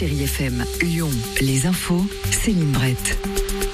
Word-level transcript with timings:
Chérie 0.00 0.22
FM. 0.22 0.64
Lyon, 0.80 1.10
les 1.42 1.66
infos, 1.66 2.06
Céline 2.30 2.72
Brett. 2.72 3.18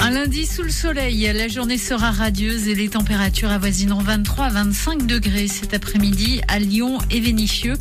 Un 0.01 0.11
lundi 0.11 0.45
sous 0.45 0.65
le 0.65 0.71
soleil, 0.71 1.31
la 1.33 1.47
journée 1.47 1.79
sera 1.79 2.11
radieuse 2.11 2.67
et 2.67 2.75
les 2.75 2.89
températures 2.89 3.53
avoisineront 3.53 4.03
23 4.03 4.47
à 4.47 4.49
25 4.49 5.07
degrés 5.07 5.47
cet 5.47 5.73
après-midi 5.73 6.41
à 6.49 6.59
Lyon 6.59 6.99
et 7.13 7.21
Vénifieux. 7.21 7.77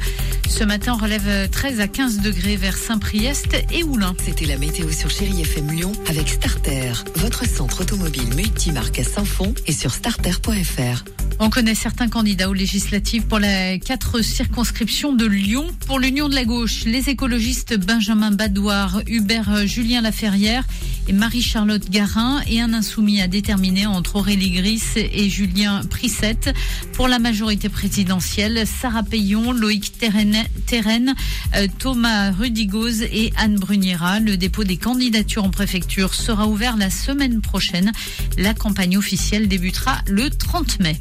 Ce 0.47 0.63
matin, 0.63 0.94
on 0.96 1.02
relève 1.02 1.50
13 1.50 1.79
à 1.79 1.88
15 1.88 2.20
degrés 2.20 2.55
vers 2.55 2.77
Saint-Priest 2.77 3.57
et 3.73 3.81
Oulin. 3.81 4.13
C'était 4.23 4.46
la 4.46 4.59
météo 4.59 4.91
sur 4.91 5.09
Chérie 5.09 5.41
FM 5.41 5.71
Lyon 5.71 5.93
avec 6.07 6.30
Starter, 6.30 6.91
votre 7.16 7.48
centre 7.48 7.82
automobile 7.82 8.32
multimarque 8.36 9.00
à 9.00 9.04
Saint-Fond 9.04 9.55
et 9.66 9.71
sur 9.71 9.91
starter.fr. 9.91 11.25
On 11.38 11.49
connaît 11.49 11.75
certains 11.75 12.07
candidats 12.07 12.49
aux 12.49 12.54
législatives 12.54 13.27
pour 13.27 13.39
les 13.39 13.81
quatre 13.83 14.21
circonscriptions 14.21 15.13
de 15.13 15.25
Lyon. 15.25 15.68
Pour 15.86 16.00
l'Union 16.00 16.29
de 16.29 16.36
la 16.36 16.45
gauche, 16.45 16.86
les 16.86 17.09
écologistes 17.09 17.77
Benjamin 17.77 18.31
Badouard, 18.31 19.01
Hubert 19.07 19.68
Julien 19.68 20.01
Laferrière 20.01 20.63
et 21.07 21.13
Marie-Charlotte 21.13 21.89
Garin 21.89 22.41
et 22.47 22.61
un 22.61 22.74
insoumis 22.74 23.21
à 23.21 23.27
déterminer 23.27 23.86
entre 23.86 24.15
Aurélie 24.15 24.51
Gris 24.51 24.82
et 24.96 25.29
Julien 25.29 25.82
Prissette. 25.89 26.54
Pour 26.93 27.10
la 27.10 27.19
majorité 27.19 27.68
présidentielle, 27.68 28.63
Sarah 28.65 29.04
Payon, 29.04 29.52
Loïc 29.52 29.97
Terren, 29.97 31.15
euh, 31.55 31.68
Thomas 31.79 32.31
Rudigoz 32.31 33.03
et 33.03 33.33
Anne 33.36 33.55
Bruniera. 33.55 34.22
Le 34.22 34.38
dépôt 34.38 34.63
des 34.63 34.77
candidatures 34.77 35.44
en 35.44 35.52
préfecture 35.52 36.13
sera 36.13 36.47
ouvert 36.47 36.77
la 36.77 36.89
semaine 36.89 37.41
prochaine. 37.41 37.91
La 38.38 38.53
campagne 38.53 38.97
officielle 38.97 39.47
débutera 39.49 39.97
le 40.08 40.30
30 40.30 40.80
mai. 40.80 40.97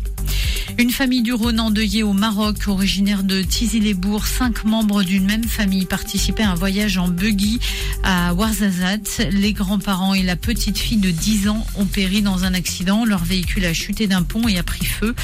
Une 0.78 0.90
famille 0.90 1.22
du 1.22 1.32
Rhône 1.32 1.60
endeuillée 1.60 2.02
au 2.02 2.12
Maroc, 2.12 2.56
originaire 2.66 3.22
de 3.22 3.42
Tizi-les-Bourgs, 3.42 4.26
cinq 4.26 4.64
membres 4.64 5.02
d'une 5.02 5.24
même 5.24 5.44
famille 5.44 5.84
participaient 5.84 6.42
à 6.42 6.50
un 6.50 6.54
voyage 6.54 6.98
en 6.98 7.08
buggy 7.08 7.60
à 8.02 8.34
Ouarzazate. 8.34 9.28
Les 9.30 9.52
grands-parents 9.52 10.14
et 10.14 10.22
la 10.22 10.36
petite 10.36 10.78
fille 10.78 10.98
de 10.98 11.10
10 11.10 11.48
ans 11.48 11.64
ont 11.76 11.86
péri 11.86 12.22
dans 12.22 12.44
un 12.44 12.54
accident. 12.54 13.04
Leur 13.04 13.24
véhicule 13.24 13.64
a 13.66 13.72
chuté 13.72 14.06
d'un 14.06 14.22
pont 14.22 14.48
et 14.48 14.58
a 14.58 14.62
pris 14.62 14.84
feu. 14.84 15.14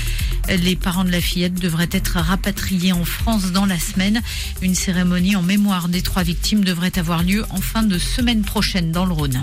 Les 0.48 0.77
parents 0.77 1.05
de 1.05 1.11
la 1.11 1.20
fillette 1.20 1.55
devraient 1.55 1.88
être 1.91 2.18
rapatriés 2.18 2.92
en 2.92 3.05
France 3.05 3.52
dans 3.52 3.66
la 3.66 3.78
semaine. 3.78 4.22
Une 4.62 4.74
cérémonie 4.74 5.36
en 5.36 5.42
mémoire 5.42 5.88
des 5.88 6.02
trois 6.02 6.22
victimes 6.22 6.64
devrait 6.64 6.98
avoir 6.98 7.22
lieu 7.22 7.44
en 7.50 7.61
fin 7.61 7.83
de 7.83 7.98
semaine 7.98 8.42
prochaine 8.42 8.92
dans 8.92 9.06
le 9.06 9.12
Rhône. 9.12 9.42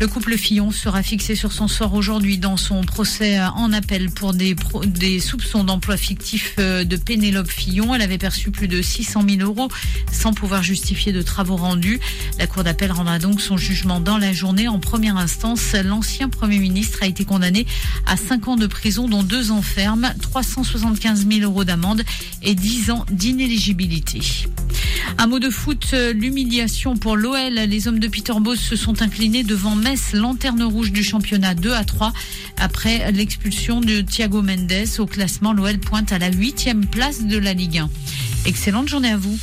Le 0.00 0.08
couple 0.08 0.36
Fillon 0.36 0.72
sera 0.72 1.02
fixé 1.02 1.36
sur 1.36 1.52
son 1.52 1.68
sort 1.68 1.94
aujourd'hui 1.94 2.38
dans 2.38 2.56
son 2.56 2.82
procès 2.82 3.40
en 3.40 3.72
appel 3.72 4.10
pour 4.10 4.34
des, 4.34 4.56
soupçons 5.20 5.62
d'emploi 5.62 5.96
fictif 5.96 6.56
euh, 6.58 6.84
de 6.84 6.96
Pénélope 6.96 7.50
Fillon. 7.50 7.94
Elle 7.94 8.02
avait 8.02 8.18
perçu 8.18 8.50
plus 8.50 8.66
de 8.66 8.82
600 8.82 9.22
000 9.28 9.42
euros 9.42 9.68
sans 10.10 10.32
pouvoir 10.32 10.62
justifier 10.62 11.12
de 11.12 11.22
travaux 11.22 11.56
rendus. 11.56 12.00
La 12.38 12.46
Cour 12.46 12.64
d'appel 12.64 12.90
rendra 12.90 13.18
donc 13.18 13.40
son 13.40 13.56
jugement 13.56 14.00
dans 14.00 14.18
la 14.18 14.32
journée. 14.32 14.66
En 14.66 14.80
première 14.80 15.16
instance, 15.16 15.74
l'ancien 15.84 16.28
Premier 16.28 16.58
ministre 16.58 16.98
a 17.02 17.06
été 17.06 17.24
condamné 17.24 17.66
à 18.06 18.16
5 18.16 18.48
ans 18.48 18.56
de 18.56 18.66
prison, 18.66 19.08
dont 19.08 19.22
2 19.22 19.52
ans 19.52 19.62
ferme, 19.62 20.12
375 20.20 21.26
000 21.30 21.40
euros 21.42 21.64
d'amende 21.64 22.02
et 22.42 22.54
10 22.54 22.90
ans 22.90 23.06
d'inéligibilité. 23.10 24.20
Un 25.18 25.26
mot 25.26 25.38
de 25.38 25.50
foot, 25.50 25.94
l'humiliation 26.14 26.96
pour 26.96 27.16
l'OL. 27.16 27.54
Les 27.54 27.88
hommes 27.88 27.98
de 27.98 28.08
Peter 28.08 28.32
Bosz 28.40 28.58
se 28.58 28.76
sont 28.76 29.02
inclinés 29.02 29.42
devant 29.42 29.74
Metz, 29.74 30.12
lanterne 30.12 30.62
rouge 30.62 30.92
du 30.92 31.02
championnat 31.02 31.54
2 31.54 31.72
à 31.72 31.84
3. 31.84 32.12
Après 32.58 33.10
l'expulsion 33.12 33.80
de 33.80 34.00
Thiago 34.00 34.42
Mendes 34.42 34.98
au 34.98 35.06
classement, 35.06 35.52
l'OL 35.52 35.78
pointe 35.78 36.12
à 36.12 36.18
la 36.18 36.30
huitième 36.30 36.86
place 36.86 37.24
de 37.24 37.38
la 37.38 37.54
Ligue 37.54 37.78
1. 37.78 37.90
Excellente 38.46 38.88
journée 38.88 39.10
à 39.10 39.16
vous. 39.16 39.38